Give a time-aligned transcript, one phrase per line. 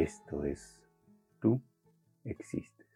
[0.00, 0.80] Esto es,
[1.42, 1.62] tú
[2.24, 2.86] existes.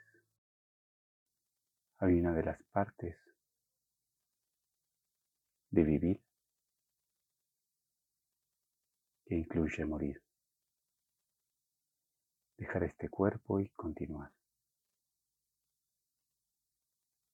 [1.99, 3.19] Hay una de las partes
[5.69, 6.23] de vivir
[9.27, 10.23] que incluye morir.
[12.57, 14.33] Dejar este cuerpo y continuar.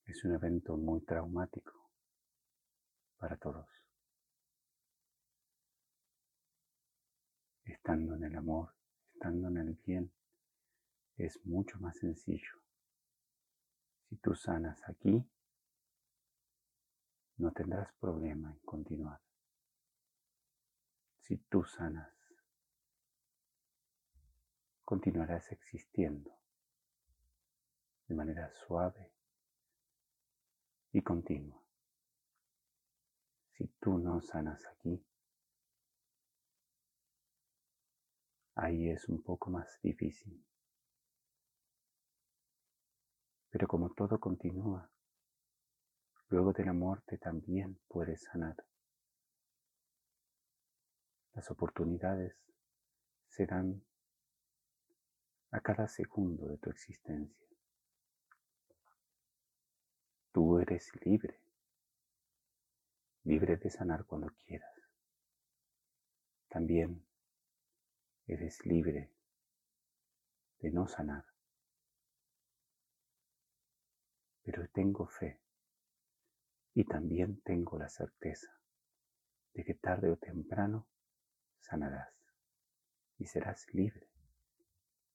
[0.04, 1.92] Es un evento muy traumático
[3.18, 3.68] para todos.
[7.62, 8.79] Estando en el amor,
[9.20, 10.10] estando en el bien,
[11.18, 12.54] es mucho más sencillo.
[14.08, 15.22] Si tú sanas aquí,
[17.36, 19.20] no tendrás problema en continuar.
[21.18, 22.10] Si tú sanas,
[24.86, 26.34] continuarás existiendo
[28.08, 29.12] de manera suave
[30.92, 31.62] y continua.
[33.52, 35.04] Si tú no sanas aquí,
[38.60, 40.44] ahí es un poco más difícil.
[43.48, 44.90] Pero como todo continúa,
[46.28, 48.56] luego de la muerte también puedes sanar.
[51.32, 52.36] Las oportunidades
[53.28, 53.82] se dan
[55.52, 57.46] a cada segundo de tu existencia.
[60.32, 61.40] Tú eres libre,
[63.24, 64.70] libre de sanar cuando quieras.
[66.48, 67.09] También
[68.32, 69.10] eres libre
[70.60, 71.24] de no sanar.
[74.42, 75.40] Pero tengo fe
[76.74, 78.56] y también tengo la certeza
[79.54, 80.86] de que tarde o temprano
[81.60, 82.14] sanarás
[83.18, 84.08] y serás libre.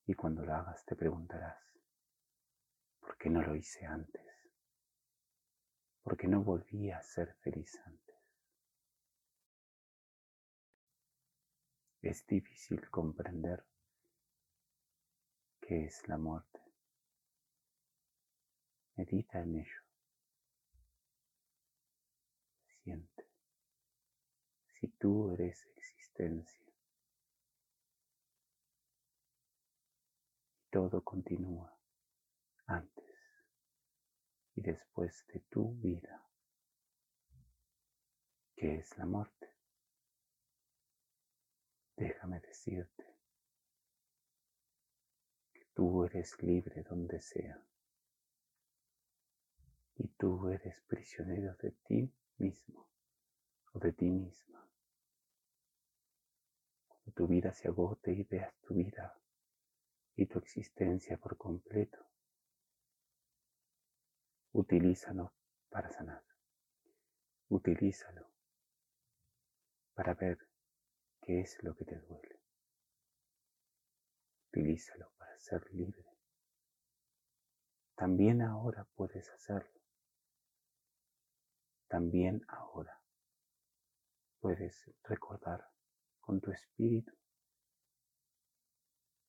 [0.08, 1.58] Y cuando lo hagas te preguntarás,
[3.00, 4.22] ¿por qué no lo hice antes?
[6.04, 8.05] ¿Por qué no volví a ser feliz antes?
[12.06, 13.66] Es difícil comprender
[15.60, 16.62] qué es la muerte.
[18.96, 19.82] Medita en ello.
[22.84, 23.28] Siente.
[24.68, 26.72] Si tú eres existencia,
[30.70, 31.76] todo continúa
[32.68, 33.18] antes
[34.54, 36.24] y después de tu vida,
[38.56, 39.55] que es la muerte
[41.96, 43.06] déjame decirte
[45.54, 47.66] que tú eres libre donde sea
[49.98, 52.90] y tú eres prisionero de ti mismo
[53.74, 54.68] o de ti misma.
[56.88, 59.20] Cuando tu vida se agote y veas tu vida
[60.16, 62.06] y tu existencia por completo,
[64.54, 65.34] utilízalo
[65.70, 66.24] para sanar.
[67.50, 68.28] Utilízalo
[69.94, 70.38] para ver
[71.26, 72.40] ¿Qué es lo que te duele?
[74.50, 76.06] Utilízalo para ser libre.
[77.96, 79.82] También ahora puedes hacerlo.
[81.88, 83.02] También ahora
[84.40, 85.68] puedes recordar
[86.20, 87.12] con tu espíritu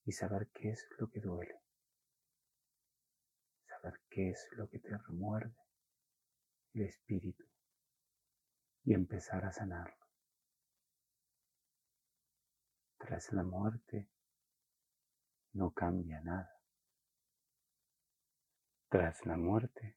[0.05, 1.63] y saber qué es lo que duele.
[3.69, 5.57] Saber qué es lo que te remuerde
[6.75, 7.47] el espíritu
[8.84, 10.06] y empezar a sanarlo.
[12.99, 14.09] Tras la muerte
[15.53, 16.61] no cambia nada.
[18.89, 19.97] Tras la muerte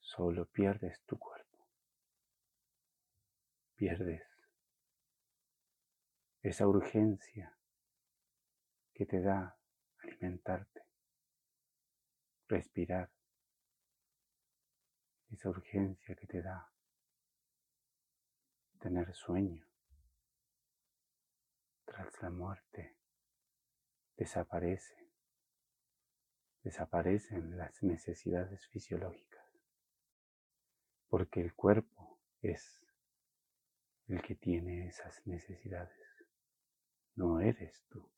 [0.00, 1.66] solo pierdes tu cuerpo.
[3.74, 4.22] Pierdes
[6.42, 7.56] esa urgencia
[8.92, 9.56] que te da
[10.02, 10.82] alimentarte,
[12.48, 13.10] respirar,
[15.30, 16.70] esa urgencia que te da
[18.80, 19.71] tener sueño
[21.92, 22.96] tras la muerte
[24.16, 25.10] desaparece,
[26.62, 29.44] desaparecen las necesidades fisiológicas,
[31.08, 32.82] porque el cuerpo es
[34.08, 36.26] el que tiene esas necesidades,
[37.14, 38.10] no eres tú.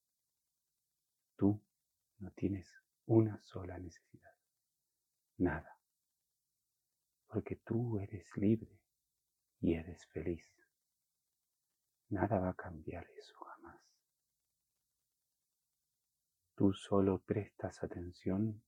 [1.36, 1.60] Tú
[2.18, 2.72] no tienes
[3.06, 4.34] una sola necesidad,
[5.38, 5.80] nada,
[7.26, 8.80] porque tú eres libre
[9.60, 10.48] y eres feliz.
[12.10, 13.34] Nada va a cambiar eso
[16.64, 18.62] Tú solo prestas atención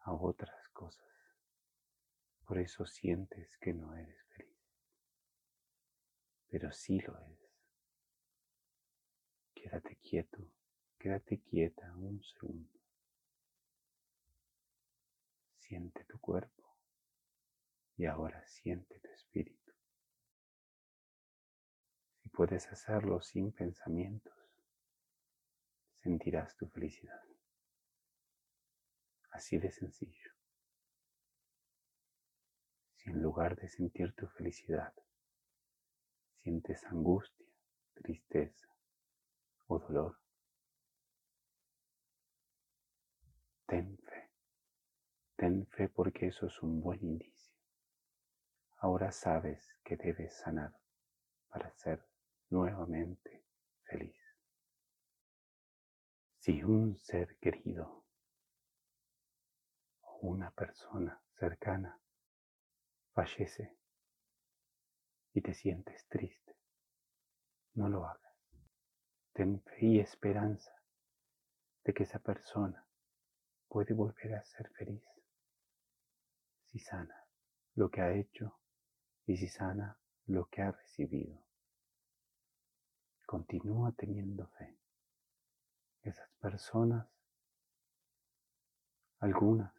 [0.00, 1.08] a otras cosas.
[2.44, 4.60] Por eso sientes que no eres feliz.
[6.50, 7.50] Pero sí lo eres.
[9.54, 10.46] Quédate quieto,
[10.98, 12.78] quédate quieta un segundo.
[15.56, 16.76] Siente tu cuerpo
[17.96, 19.66] y ahora siente tu espíritu
[22.36, 24.35] puedes hacerlo sin pensamientos,
[26.06, 27.20] sentirás tu felicidad.
[29.32, 30.30] Así de sencillo.
[32.94, 34.94] Si en lugar de sentir tu felicidad,
[36.36, 37.48] sientes angustia,
[37.94, 38.68] tristeza
[39.66, 40.16] o dolor,
[43.66, 44.30] ten fe.
[45.34, 47.52] Ten fe porque eso es un buen indicio.
[48.76, 50.72] Ahora sabes que debes sanar
[51.48, 52.06] para ser
[52.48, 53.44] nuevamente
[53.82, 54.25] feliz.
[56.46, 58.04] Si un ser querido
[60.00, 62.00] o una persona cercana
[63.12, 63.76] fallece
[65.32, 66.56] y te sientes triste,
[67.74, 68.32] no lo hagas.
[69.32, 70.70] Ten fe y esperanza
[71.82, 72.86] de que esa persona
[73.66, 75.02] puede volver a ser feliz
[76.66, 77.26] si sana
[77.74, 78.56] lo que ha hecho
[79.26, 81.42] y si sana lo que ha recibido.
[83.26, 84.85] Continúa teniendo fe.
[86.06, 87.04] Esas personas,
[89.18, 89.74] algunas,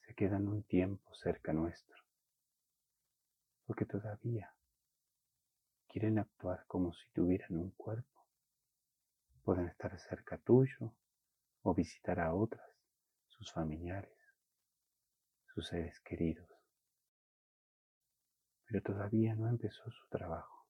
[0.00, 1.96] se quedan un tiempo cerca nuestro,
[3.64, 4.52] porque todavía
[5.86, 8.26] quieren actuar como si tuvieran un cuerpo.
[9.44, 10.92] Pueden estar cerca tuyo
[11.62, 12.68] o visitar a otras,
[13.28, 14.18] sus familiares,
[15.54, 16.50] sus seres queridos.
[18.64, 20.66] Pero todavía no empezó su trabajo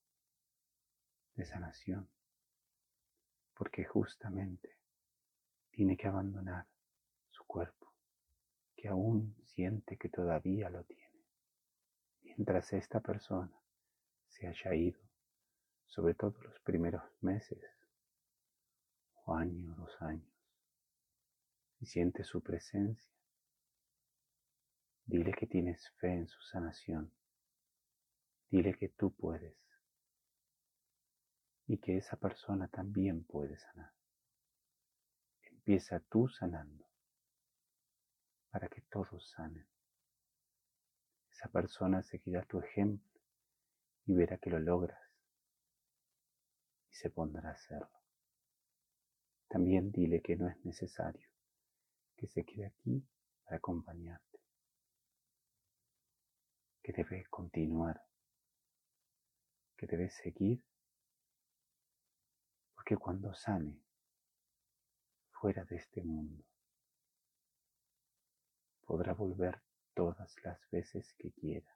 [1.35, 2.11] de sanación,
[3.59, 4.79] porque justamente
[5.73, 6.65] tiene que abandonar
[7.29, 7.93] su cuerpo,
[8.77, 11.27] que aún siente que todavía lo tiene,
[12.23, 13.53] mientras esta persona
[14.29, 15.01] se haya ido,
[15.89, 17.59] sobre todo los primeros meses
[19.25, 20.33] o año, dos años,
[21.81, 23.13] y siente su presencia,
[25.05, 27.13] dile que tienes fe en su sanación,
[28.51, 29.68] dile que tú puedes
[31.69, 33.93] y que esa persona también puede sanar.
[35.43, 36.89] Empieza tú sanando
[38.51, 39.69] para que todos sanen.
[41.31, 43.21] Esa persona seguirá tu ejemplo
[44.07, 44.99] y verá que lo logras
[46.91, 48.01] y se pondrá a hacerlo.
[49.47, 51.29] También dile que no es necesario
[52.17, 53.07] que se quede aquí
[53.45, 54.41] para acompañarte,
[56.83, 58.03] que debe continuar,
[59.77, 60.63] que debe seguir
[62.89, 63.83] que cuando sane
[65.29, 66.43] fuera de este mundo,
[68.87, 69.61] podrá volver
[69.93, 71.71] todas las veces que quiera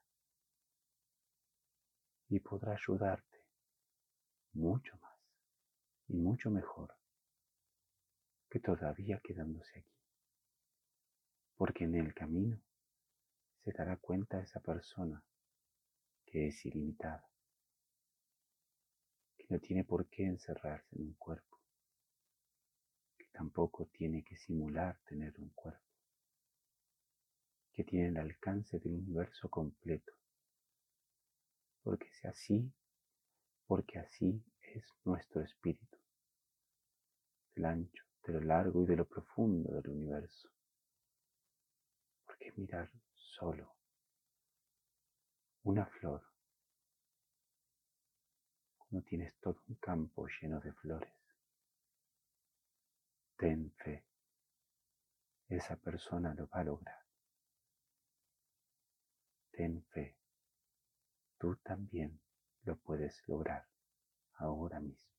[2.29, 3.45] y podrá ayudarte
[4.53, 5.19] mucho más
[6.07, 6.97] y mucho mejor
[8.49, 9.99] que todavía quedándose aquí.
[11.57, 12.59] Porque en el camino
[13.63, 15.23] se dará cuenta esa persona
[16.25, 17.32] que es ilimitada
[19.49, 21.59] no tiene por qué encerrarse en un cuerpo,
[23.17, 25.85] que tampoco tiene que simular tener un cuerpo,
[27.73, 30.13] que tiene el alcance del universo completo,
[31.83, 32.71] porque es así,
[33.67, 35.97] porque así es nuestro espíritu,
[37.55, 40.49] del ancho, de lo largo y de lo profundo del universo.
[42.25, 43.75] Porque mirar solo
[45.63, 46.32] una flor
[48.93, 51.11] no tienes todo un campo lleno de flores.
[53.35, 54.05] Ten fe,
[55.49, 57.01] esa persona lo va a lograr.
[59.51, 60.15] Ten fe,
[61.39, 62.21] tú también
[62.65, 63.67] lo puedes lograr
[64.35, 65.12] ahora mismo.